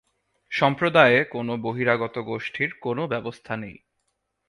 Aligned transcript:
সম্প্রদায়ে 0.51 1.19
কোনও 1.25 1.53
বহিরাগত 1.57 2.15
গোষ্ঠীর 2.21 2.69
কোনও 2.81 3.03
ব্যবস্থা 3.07 3.53
নেই। 3.55 3.77